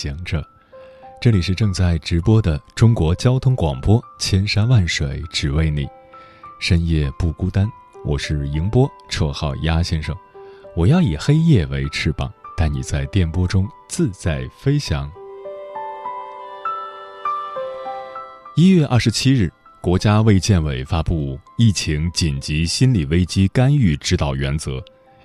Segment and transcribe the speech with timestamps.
[0.00, 0.42] 行者，
[1.20, 5.86] 这里是正在直播的中国交通广播，千山万水只为你，
[6.58, 7.70] 深夜不孤单。
[8.02, 10.16] 我是迎波，绰号鸭先生。
[10.74, 15.10] 我要以黑夜为翅膀，带你在电波中自在飞翔。
[18.56, 24.78] 一月二十七日，国家卫健委发布《疫情紧急心理危机干预指导原则》。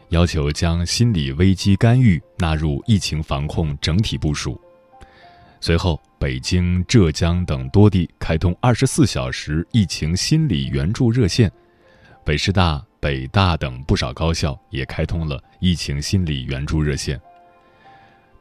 [0.09, 4.61] 要求将心理危机干预纳入疫情防控整体部署。
[5.65, 11.51] 随后，北京、浙江等多地开通二十四小时疫情心理援助热线，
[12.23, 17.19] 北师大、北大等不少高校也开通了疫情心理援助热线。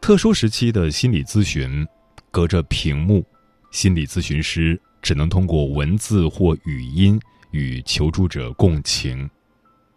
[0.03, 1.87] 特殊时期的心理咨询，
[2.31, 3.25] 隔着屏幕，
[3.71, 7.19] 心理咨询师只能通过文字或语音
[7.53, 9.27] 与求助者共情，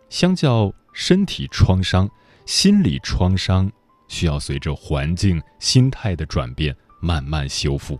[0.09, 0.73] 相较。
[0.93, 2.09] 身体创伤、
[2.45, 3.69] 心理创伤
[4.07, 7.99] 需要随着环境、心态的转变慢慢修复。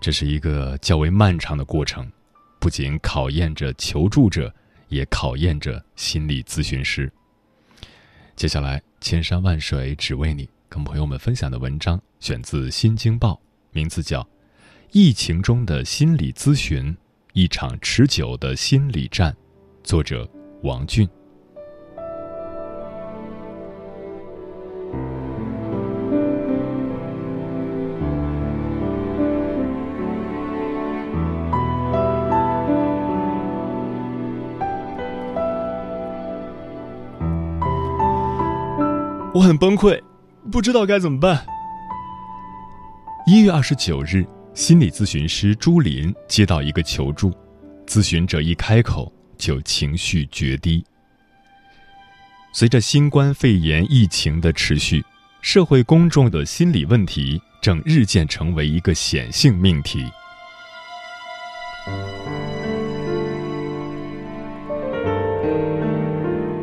[0.00, 2.10] 这是一个较为漫长的过程，
[2.58, 4.52] 不仅考验着求助者，
[4.88, 7.12] 也考验着心理咨询师。
[8.34, 13.34] 接下来，千山万水只为你，跟朋友们分享的文章选自《新京报》，
[13.70, 14.22] 名字叫
[14.90, 16.96] 《疫情中的心理咨询：
[17.32, 19.32] 一场持久的心理战》，
[19.84, 20.28] 作者
[20.62, 21.08] 王俊。
[39.42, 40.00] 很崩溃，
[40.52, 41.44] 不知道该怎么办。
[43.26, 47.32] 一月二十九日，心理咨询师朱林接到一个求助，
[47.84, 50.84] 咨询者一开口就情绪决堤。
[52.52, 55.04] 随着新冠肺炎疫情的持续，
[55.40, 60.04] 社会公众的心理问题正日渐成为一个显性命题。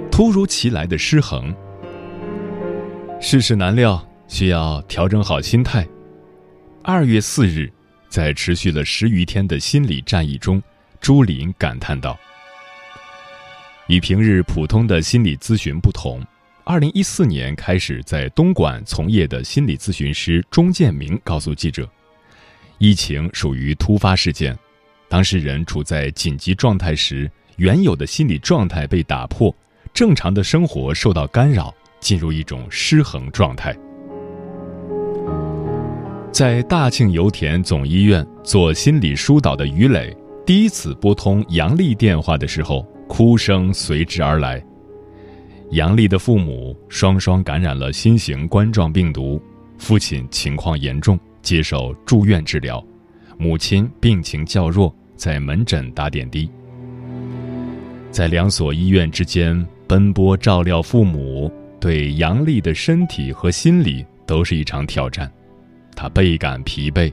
[0.09, 1.53] 突如其来的失衡。
[3.21, 5.85] 世事难料，需要调整好心态。
[6.81, 7.69] 二月四日，
[8.07, 10.63] 在持续了十余天的心理战役中，
[11.01, 12.17] 朱琳感叹道
[13.87, 16.25] ：“与平日普通的心理咨询不同，
[16.63, 21.87] 二零一四年开始在东莞从业的心理咨询师钟建明告诉记者，
[22.77, 24.57] 疫情属于突发事件，
[25.09, 29.53] 当事人处在紧急状态时，原有的心理状态被打破，
[29.93, 33.75] 正常的生活受到干扰。”进入一种失衡状态。
[36.31, 40.15] 在大庆油田总医院做心理疏导的于磊，
[40.45, 44.63] 第一次拨通杨丽电话的时候，哭声随之而来。
[45.71, 49.41] 杨丽的父母双双感染了新型冠状病毒，
[49.77, 52.79] 父亲情况严重，接受住院治疗；
[53.37, 56.49] 母亲病情较弱，在门诊打点滴。
[58.11, 61.51] 在两所医院之间奔波照料父母。
[61.79, 65.31] 对杨丽的身体和心理都是一场挑战，
[65.95, 67.11] 她倍感疲惫，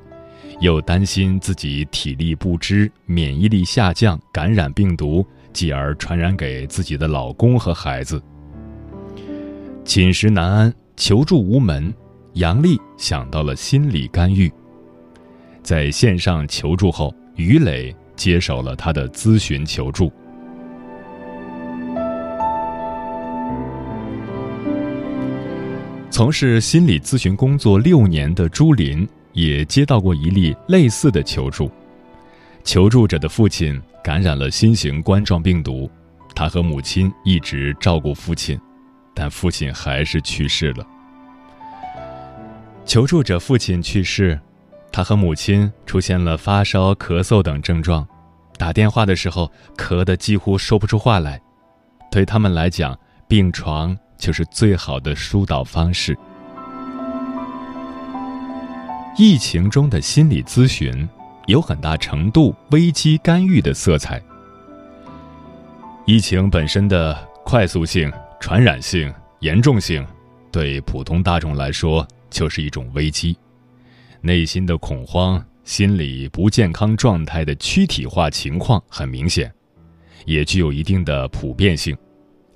[0.60, 8.21] 又担心自己体力不支、免疫力下降、感染病毒，继而传染给自己的老公和孩子。
[9.84, 11.94] 寝食难安，求助无门，
[12.34, 14.53] 杨丽想到了心理干预。
[15.62, 20.12] 在线上求助后，于磊接手了他的咨询求助。
[26.17, 31.71] 从事心理咨询工作六年的朱林也接到过一例类似的求助。
[32.65, 35.91] 求助者的父亲感染了新型冠状病毒，
[36.35, 38.59] 他和母亲一直照顾父亲，
[39.15, 40.87] 但父亲还是去世了。
[42.87, 44.41] 求助者父亲去世，
[44.91, 48.09] 他和母亲出现了发烧、咳嗽等症状，
[48.57, 51.39] 打电话的时候咳得几乎说不出话来，
[52.11, 52.99] 对他们来讲，
[53.29, 53.95] 病床。
[54.19, 56.17] 就是最好的疏导方式。
[59.19, 61.09] 疫情中的心理咨询
[61.47, 64.23] 有很大程度危机干预的色彩。
[66.05, 70.07] 疫情本身的快速性、传染性严重性
[70.53, 73.37] 对普通大众来说就是一种危机。
[74.21, 79.53] 内心的恐慌、心理不健康状态的躯体化情况很明显，
[80.27, 81.97] 也具有一定的普遍性。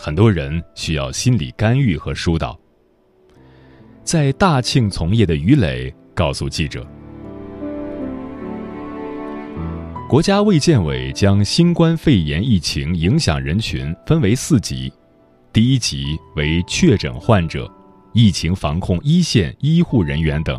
[0.03, 2.59] 很多人需要心理干预和疏导。
[4.03, 6.87] 在大庆从业的于磊告诉记者
[10.09, 14.91] ：“国家卫健委将新冠肺炎疫情影响人群分为四级，
[15.53, 17.71] 第一级为确诊患者、
[18.15, 20.59] 疫情防控一线医护人员等；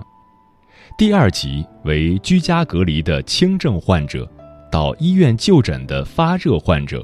[0.99, 4.31] 第二级为居家隔离的轻症患者，
[4.71, 7.03] 到医院就诊的发热患者。”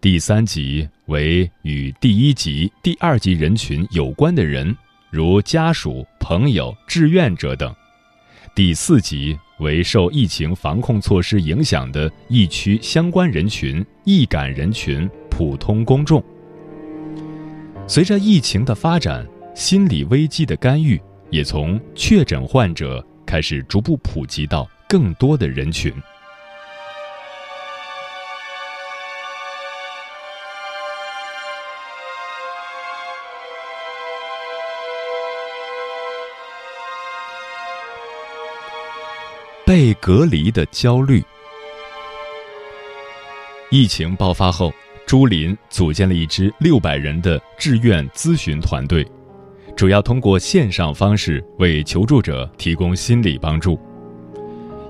[0.00, 4.74] 第三级为与第一级、第二级人群有关的人，
[5.10, 7.70] 如家属、朋友、志愿者等；
[8.54, 16.24] 第四级为受疫情防控措施影响的疫区相关人群、易感人群、普通公众。
[17.86, 20.98] 随着疫情的发展，心理危机的干预
[21.28, 25.92] 也从确诊患者开始逐步普及到更多的人群。
[39.70, 41.22] 被隔离的焦虑。
[43.70, 44.74] 疫情爆发后，
[45.06, 49.06] 朱林组建了一支六百人的志愿咨询团队，
[49.76, 53.78] 主要通过线上方式为求助者提供心理帮助。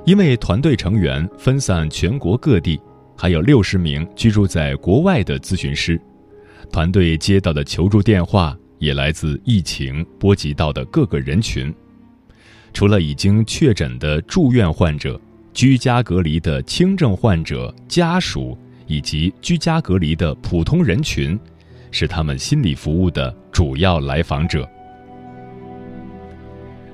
[0.06, 2.80] 因为团队成员分散全国各地，
[3.14, 6.00] 还有六十名居住在国外的咨询师，
[6.72, 11.70] 团队接到的求助电话也来自疫情波及到的各个人群。
[12.72, 15.20] 除了已经确诊的住院患者、
[15.52, 18.56] 居家隔离的轻症患者家属
[18.86, 21.38] 以及居家隔离的普通人群，
[21.90, 24.68] 是他们心理服务的主要来访者。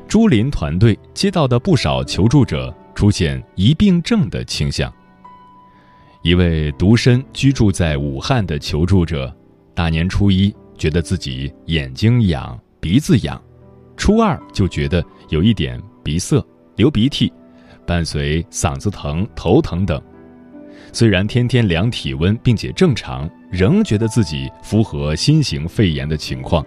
[0.09, 4.93] 朱林团队接到的不少求助者出现疑病症的倾向。
[6.23, 9.33] 一位独身居住在武汉的求助者，
[9.75, 13.41] 大年初一觉得自己眼睛痒、鼻子痒。
[13.97, 16.45] 初二就觉得有一点鼻塞、
[16.77, 17.33] 流鼻涕，
[17.87, 20.01] 伴随嗓子疼、头疼等。
[20.93, 26.65] 虽然天天量体温并且正常，仍觉得自己符合新型肺炎的情况。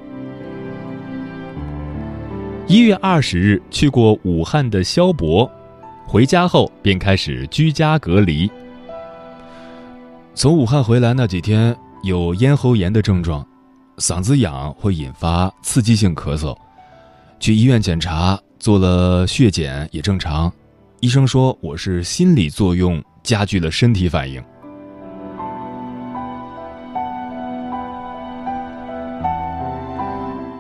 [2.68, 5.50] 一月二十日去过武汉的肖博，
[6.06, 8.50] 回家后便开始居家隔离。
[10.36, 13.46] 从武汉回来那几天有咽喉炎的症状，
[13.98, 16.56] 嗓子痒会引发刺激性咳嗽。
[17.40, 20.52] 去医院检查，做了血检也正常，
[21.00, 24.44] 医生说我是心理作用加剧了身体反应。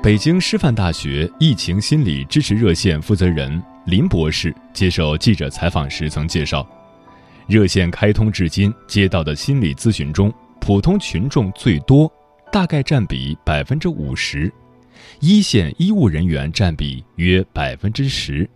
[0.02, 6.66] 北京师范大学疫情心理支持热线负责人林博士接受记者采访时曾介绍，
[7.48, 12.10] 热线开通至今接到的心理咨询中，普通群众最多，
[12.50, 14.52] 大概占比百分之五十。
[15.20, 18.50] 一线医务人员占比约百分之十，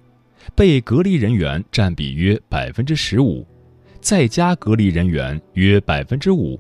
[0.56, 3.46] 被隔离人员占比约百分之十五，
[4.02, 6.60] 在家隔离人员约百分之五，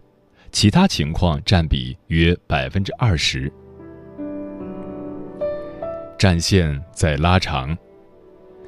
[0.51, 3.51] 其他情况占比约百分之二十。
[6.17, 7.77] 战线在拉长，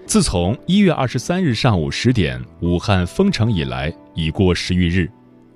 [0.05, 5.09] 自从一月二十三日上午十点武汉封城以来，已过十余日，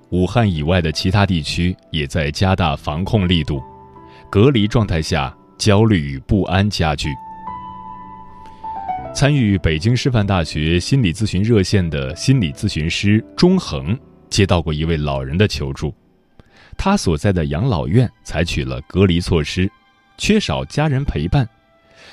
[0.09, 3.61] 武汉以外的其他地区也在加大防控力度，
[4.29, 5.35] 隔离状态下。
[5.59, 7.09] 焦虑与不安加剧。
[9.13, 13.97] 参与北京师范大学心理咨询热线的心理咨询师钟恒
[14.29, 15.93] 接到过一位老人的求助，
[16.77, 19.69] 他所在的养老院采取了隔离措施，
[20.17, 21.47] 缺少家人陪伴，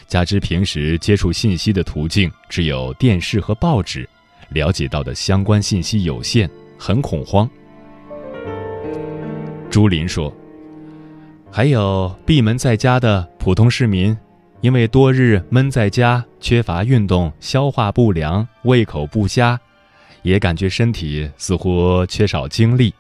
[0.08, 4.08] 加之平时接触信息的途径只有电视和报纸，
[4.48, 7.48] 了解到的相关信息有限，很恐慌。
[9.70, 10.34] 朱林说。
[11.56, 14.14] 还有闭门在家的普通市民，
[14.60, 19.58] 因为多日闷在家，缺乏运动，消化不良，胃口不佳，
[20.20, 22.92] 也感觉身体似乎缺少精力。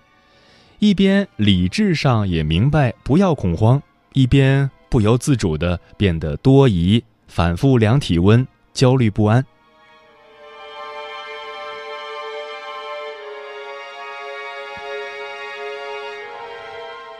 [0.78, 3.82] 一边理智上也明白不要恐慌，
[4.14, 9.44] 一边不由自主的变得多疑，反复量体温，焦虑不安。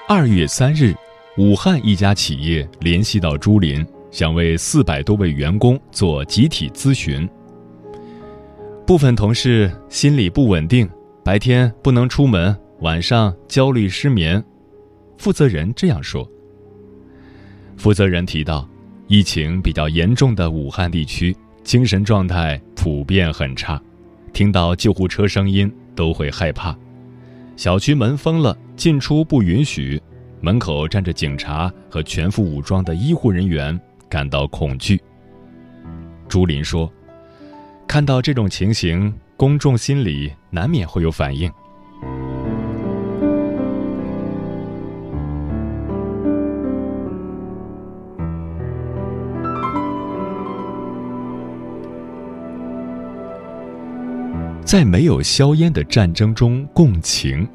[0.08, 0.96] 二月三日。
[1.38, 7.28] 武汉一家企业联系到朱林，想为四百多位员工做集体咨询。
[8.86, 10.88] 部分同事心理不稳定，
[11.22, 14.42] 白天不能出门，晚上焦虑失眠。
[15.18, 16.26] 负责人这样说
[17.76, 18.66] ：“负责人提到，
[19.06, 23.78] 疫情比较严重的武汉地区，精神状态普遍很差，
[24.32, 26.74] 听到救护车声音都会害怕。
[27.56, 30.00] 小区门封了，进出不允许，
[30.40, 33.78] 门口站着警察和全副武装的医护人员，
[34.08, 35.00] 感到恐惧。
[36.28, 36.92] 朱林说
[37.88, 41.50] ：“看到这种情形，公众心里难免会有反应。”
[54.64, 57.48] 在没有硝烟的战争中共情。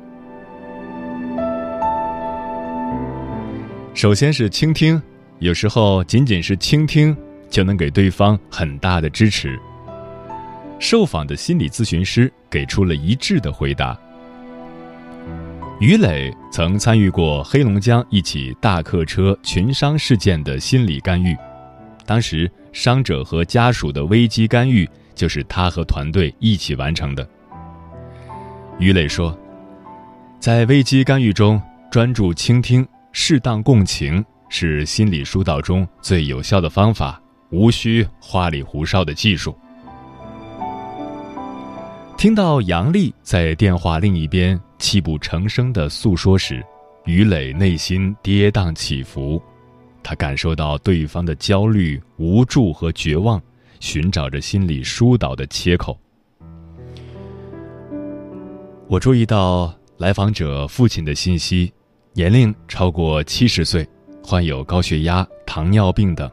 [4.02, 5.00] 首先是倾听，
[5.38, 7.16] 有时候仅仅是倾听
[7.52, 9.60] 就能给对方很大的支持。
[10.80, 13.96] 受访的心理咨询师给出了一致的回答。
[15.80, 21.38] 于磊曾参与过黑龙江一起大客车群伤事件的心理干预，
[22.04, 24.90] 当时伤者和家属的危机干预。
[25.14, 27.30] 就是他和团队一起完成的。
[28.80, 29.38] 于磊说，
[30.40, 39.56] 在危机干预中，专注倾听、适当共情是心理疏导中最有效的方法，无需花里胡哨的技术。
[42.18, 46.64] 听到杨丽在电话另一边泣不成声的诉说时，
[47.06, 49.42] 于磊内心跌宕起伏，
[50.04, 53.42] 他感受到对方的焦虑、无助和绝望。
[53.82, 56.00] 寻找着心理疏导的切口。
[58.88, 61.74] 我注意到来访者父亲的信息，
[62.14, 63.88] 年龄超过七十岁，
[64.22, 66.30] 患有高血压、糖尿病等，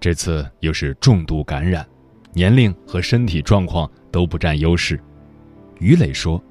[0.00, 1.86] 这次又是重度感染，
[2.32, 4.98] 年龄和身体状况都不占优势。
[5.80, 6.42] 于磊说，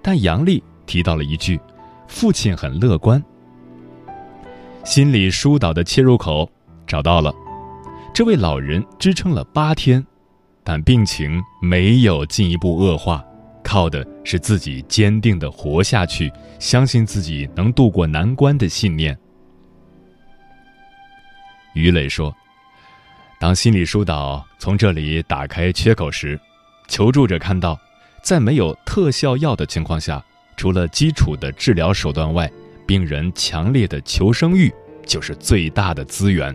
[0.00, 1.60] 但杨丽提到了一句
[2.08, 3.22] ：“父亲很乐观。”
[4.82, 6.50] 心理疏导的切入口
[6.86, 7.34] 找到了。
[8.14, 10.02] 这位老人支撑了八天，
[10.62, 13.22] 但病情没有进一步恶化，
[13.64, 16.30] 靠的是自己坚定的活下去，
[16.60, 19.18] 相信自己能渡过难关的信念。
[21.72, 22.32] 于磊说
[23.40, 26.38] ：“当心理疏导从这里打开缺口时，
[26.86, 27.76] 求助者看到，
[28.22, 30.24] 在没有特效药的情况下，
[30.56, 32.48] 除了基础的治疗手段外，
[32.86, 34.72] 病人强烈的求生欲
[35.04, 36.54] 就是最大的资源。”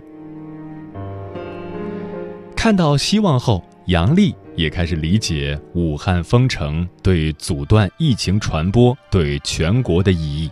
[2.56, 10.52] 看到希望后，杨丽也开始理解武汉封城对阻断疫情传播对全国的意义。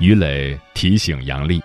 [0.00, 1.62] 于磊提醒杨丽，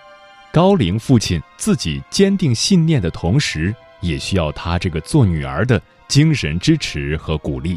[0.52, 7.76] 高龄父亲自己坚定信念的同时，也需要他这个做女儿的精神支持和鼓励。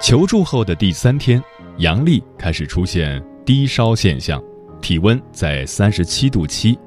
[0.00, 1.42] 求助后的第三天。
[1.78, 4.44] 杨丽开始出现低烧现象，
[4.82, 6.78] 体温在三十七度七。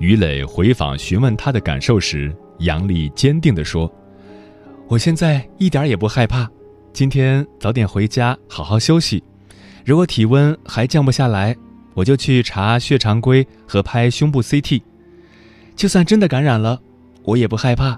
[0.00, 3.88] 于磊回访询问他的感受时，杨丽坚定地说
[4.90, 6.50] ：“我现在一点也不害怕，
[6.92, 9.22] 今天早点回家好好休息。
[9.84, 11.54] 如果体温还降不下来，
[11.94, 14.82] 我就去查血常规和拍胸部 CT。
[15.76, 16.80] 就算真的感染了，
[17.22, 17.96] 我也不害怕。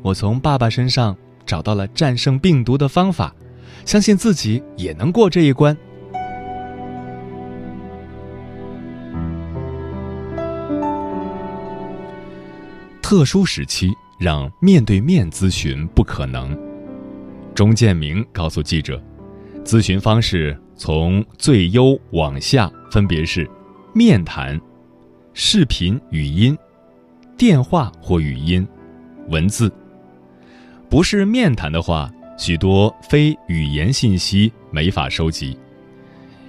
[0.00, 3.36] 我从爸爸身上找到了战胜病毒的方法。”
[3.84, 5.76] 相信自己也能过这一关。
[13.10, 16.56] 特殊时期让面对面咨询不可能。
[17.56, 19.02] 钟建明告诉记者，
[19.64, 23.50] 咨询方式从最优往下分别是：
[23.92, 24.56] 面谈、
[25.34, 26.56] 视频语音、
[27.36, 28.64] 电话或语音、
[29.26, 29.72] 文字。
[30.88, 32.08] 不是面谈的话。
[32.38, 35.58] 许多非语言信息没法收集，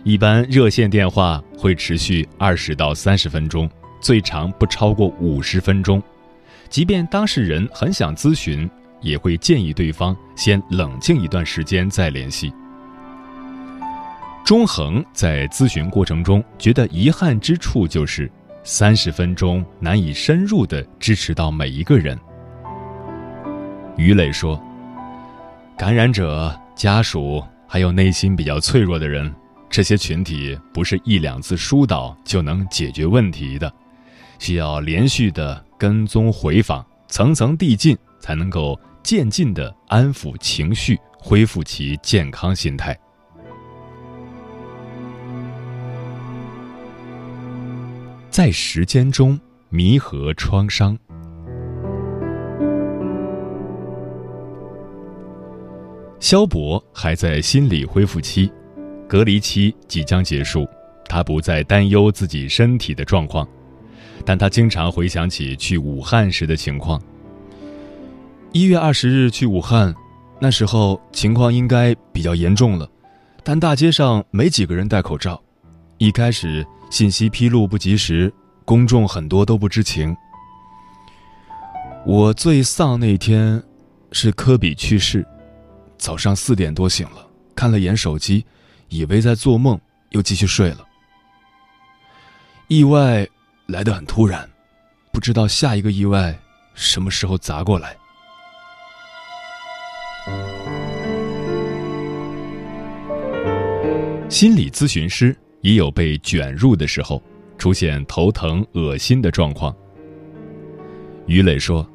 [0.04, 3.68] 一般热线电话会持续二十到三十分钟，
[4.00, 6.00] 最长不超过五十分钟。
[6.72, 8.68] 即便当事人很想咨询，
[9.02, 12.52] 也会建议对方先冷静一段时间再联系。
[14.46, 18.32] 钟恒在咨询过程中觉得遗憾之处就是
[18.64, 22.18] 三十分钟难以深入的支持到每一个人。
[23.98, 24.60] 于磊说。
[25.78, 29.34] 感染者家属还有内心比较脆弱的人，
[29.68, 33.74] 这些群体不是一两次疏导就能解决问题的，
[34.42, 43.00] 需要连续的跟踪回访，层层递进，才能够渐进的安抚情绪，恢复其健康心态。
[48.32, 50.98] 在时间中弥合创伤。
[56.20, 58.52] 萧博还在心理恢复期，
[59.08, 60.68] 隔离期即将结束，
[61.06, 63.48] 他不再担忧自己身体的状况，
[64.26, 67.02] 但他经常回想起去武汉时的情况。
[68.52, 69.94] 一月二十日去武汉，
[70.40, 72.90] 那时候情况应该比较严重了，
[73.44, 75.42] 但大街上没几个人戴口罩。
[75.98, 78.34] 一开始信息披露不及时，
[78.66, 80.16] 公众很多都不知情。
[82.06, 83.62] 我最丧那天，
[84.12, 85.26] 是科比去世。
[85.98, 88.44] 早上四点多醒了，看了眼手机，
[88.90, 90.80] 以为在做梦，又继续睡了。
[92.68, 93.28] 意外
[93.72, 94.48] 来得很突然，
[95.12, 96.38] 不知道下一个意外
[96.76, 97.96] 什么时候砸过来。
[104.30, 107.22] 心理咨询师也有被卷入的时候，
[107.58, 109.76] 出现头疼、恶心的状况。
[111.26, 111.88] 于磊说。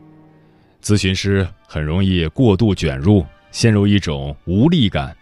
[0.83, 5.16] 咨询师很容易过度卷入，陷入一种无力感，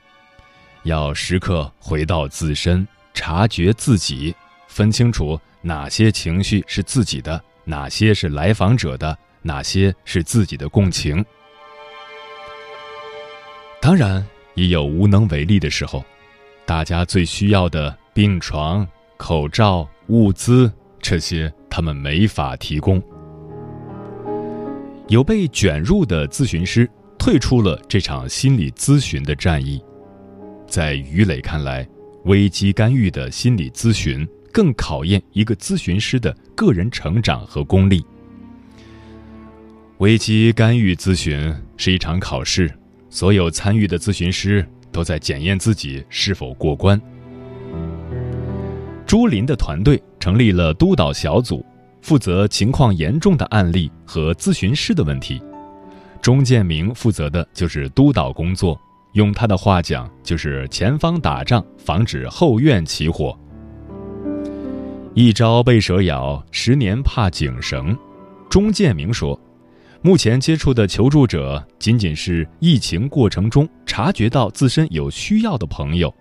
[0.82, 4.34] 要时刻回到自身，察觉自己，
[4.74, 11.24] 分清楚哪些情绪是自己的，哪些是来访者的，哪些是自己的共情。
[13.80, 16.04] 当然，也有无能为力的时候，
[16.66, 18.84] 大家最需要的病床、
[19.16, 20.68] 口罩、物资，
[21.00, 23.00] 这些他们没法提供。
[25.06, 29.80] 有被卷入的咨询师退出了这场心理咨询的战役，
[30.66, 31.88] 在于磊看来，
[32.24, 38.06] 危机干预的心理咨询更考验一个咨询师的个人成长和功力。
[39.98, 42.72] 危机干预咨询是一场考试，
[43.10, 47.00] 所有参与的咨询师都在检验自己是否过关。
[49.04, 51.66] 朱林的团队成立了督导小组。
[52.00, 55.42] 负责情况严重的案例和咨询师的问题，
[56.20, 58.78] 钟建明负责的就是督导工作。
[59.14, 63.34] 用他的话讲，就是前方打仗，防止后院起火。
[65.16, 67.96] 一朝被蛇咬，十年怕井绳。
[68.50, 69.40] 钟建明说，
[70.02, 76.12] 目前接触的求助者仅仅是疫情过程中察觉到自身有需要的朋友，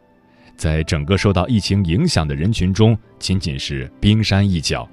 [0.56, 4.88] 在整个受到疫情影响的人群中，仅仅是冰山一角。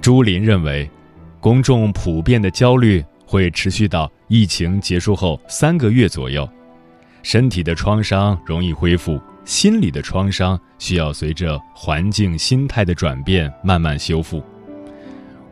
[0.00, 0.90] 朱林认为，
[1.38, 6.48] 公众普遍的焦虑会持续到疫情结束后三个月左右，
[7.22, 14.44] 身体的创伤容易恢复，心理的创伤需要随着环境、心态的转变慢慢修复。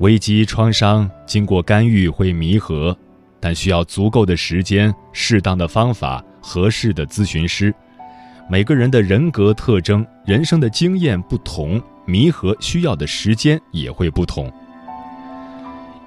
[0.00, 2.94] 危机创伤经过干预会弥合，
[3.40, 7.74] 但需要足够的时间、适当的方法、合适的咨询师。
[8.50, 11.82] 每个人的人格特征、人生的经验不同。
[12.04, 14.52] 弥合需要的时间也会不同。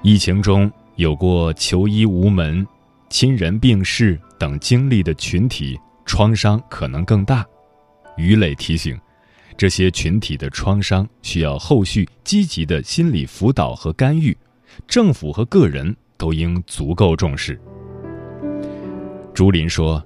[0.00, 2.64] 疫情中有过求医无门、
[3.10, 7.44] 亲人病逝等经历的群体，创伤可能更大。
[8.20, 8.98] 于磊提醒，
[9.56, 14.36] 这些群体的创伤需要后续积极的心理辅导和干预，
[14.86, 17.60] 政府和个人都应足够重视。
[19.32, 20.04] 朱林说：“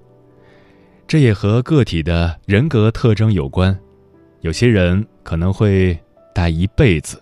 [1.09, 3.77] 这也和个体的人格特征有关。”
[4.43, 5.99] 有些人可能会
[6.35, 7.21] 带一辈子，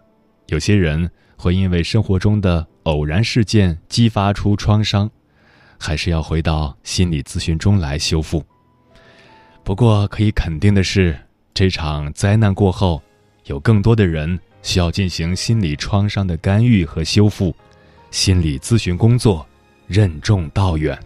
[0.49, 5.09] 有些人会因为生活中的偶然事件激发出创伤，
[5.79, 8.45] 还是要回到心理咨询中来修复。
[9.65, 11.17] 不过可以肯定的是，
[11.55, 13.01] 这场灾难过后，
[13.47, 17.55] 有更多的人需要进行心理创伤的干预和修复，
[18.11, 19.47] 心理咨询工作
[19.87, 20.99] 任重道远。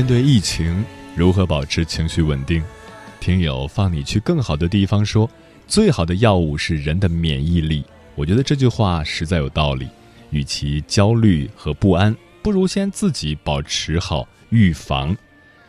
[0.00, 0.82] 面对疫情，
[1.14, 2.62] 如何保持情绪稳定？
[3.20, 5.28] 听友放你去更好的地方说，
[5.68, 7.84] 最好的药物是人的免疫力。
[8.14, 9.86] 我觉得这句话实在有道理。
[10.30, 15.14] 与其焦虑和不安，不如先自己保持好预防。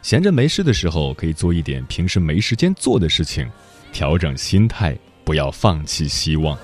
[0.02, 3.46] 闲着没事的时候，可以做一点平时没时间做的事情，
[3.92, 6.58] 调整心态，不要放弃希望。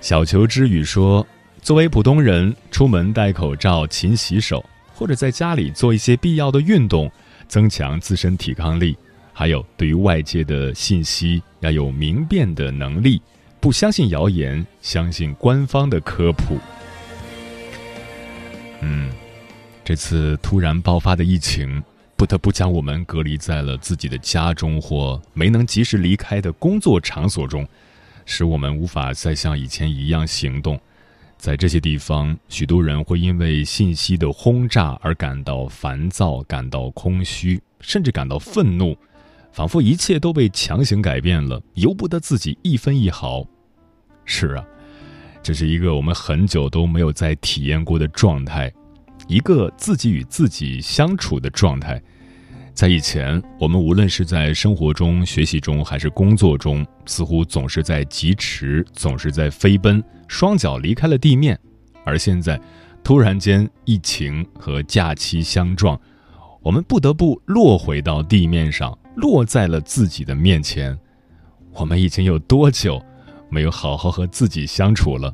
[0.00, 1.26] 小球之语说
[1.60, 4.64] ：“作为普通人，出门戴口罩，勤洗手。”
[5.02, 7.10] 或者在家里做一些必要的运动，
[7.48, 8.96] 增强自身抵抗力。
[9.32, 13.20] 还有，对于外界的信息要有明辨的能力，
[13.58, 16.56] 不相信谣言，相信官方的科普。
[18.80, 19.10] 嗯，
[19.84, 21.82] 这次突然爆发的疫情，
[22.14, 27.66] 不得不将我们隔离在了自己的家中或没能及时离开的工作场所中，
[28.24, 30.80] 使我们无法再像以前一样行动。
[31.42, 38.96] 在这些地方，许多人会因为信息的轰炸而感到烦躁、感到空虚，甚至感到愤怒，
[39.50, 43.44] 仿佛一切都被强行改变了，由不得自己一分一毫。
[44.24, 44.64] 是啊，
[45.42, 48.72] 这是一个我们很久都没有再体验过的状态，
[49.26, 52.00] 一个自己与自己相处的状态。
[52.74, 61.58] 在以前，我们无论是在生活中、学习中，还是工作中，似乎总是在疾驰，总是在飞奔，双脚离开了地面。
[62.04, 62.60] 而现在，
[63.04, 66.00] 突然间，疫情和假期相撞，
[66.62, 70.98] 我们不得不落回到地面上，落在了自己的面前。
[71.74, 73.00] 我们已经有多久
[73.50, 75.32] 没有好好和自己相处了？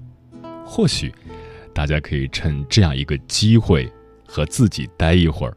[0.66, 1.14] 或许，
[1.72, 3.90] 大家可以趁这样一个机会，
[4.26, 5.56] 和自己待一会儿。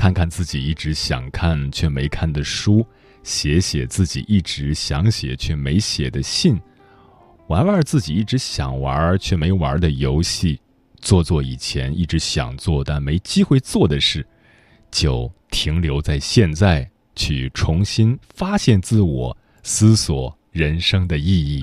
[0.00, 2.86] 看看自己一直想看却没看的书，
[3.22, 6.58] 写写自己一直想写却没写的信，
[7.48, 10.58] 玩玩自己一直想玩却没玩的游戏，
[11.02, 14.26] 做做以前一直想做但没机会做的事，
[14.90, 21.62] 就停留在现在，去重新发现自我，思索人生的意义。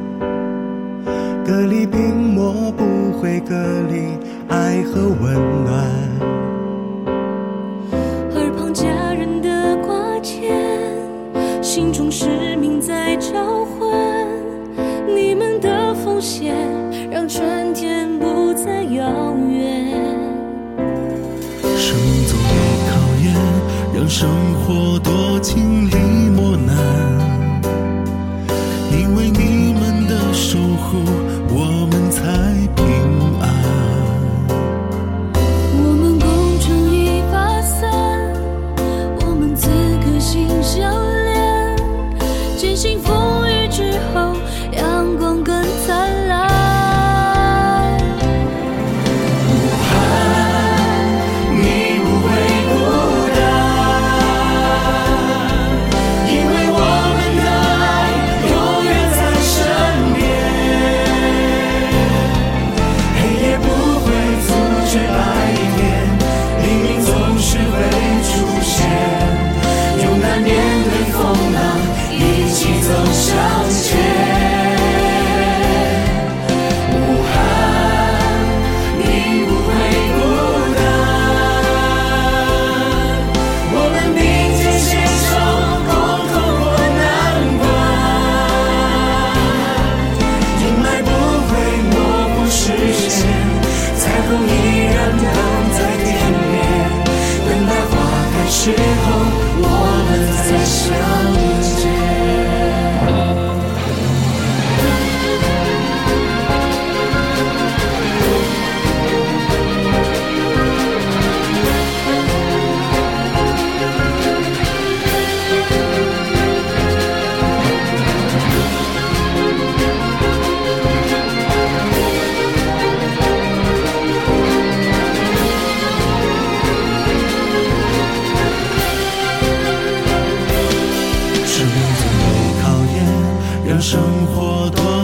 [1.51, 3.53] 隔离病魔不会隔
[3.89, 5.33] 离爱和温
[5.65, 5.85] 暖，
[8.35, 10.57] 耳旁家人的挂牵，
[11.61, 14.25] 心中使命在召唤。
[15.13, 16.55] 你们的奉献，
[17.11, 19.91] 让春天不再遥远。
[21.75, 23.35] 生命总有考验，
[23.93, 24.29] 让生
[24.63, 25.95] 活多经历
[26.29, 26.77] 磨难。
[28.97, 31.30] 因为你们的守护。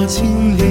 [0.07, 0.66] 清凉